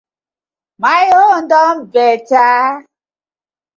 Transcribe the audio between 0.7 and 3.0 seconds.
My own don better.